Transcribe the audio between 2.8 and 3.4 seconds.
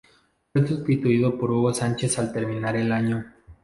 año.